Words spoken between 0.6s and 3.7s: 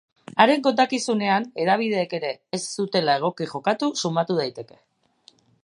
kontakizunean hedabideek ere ez zutela egoki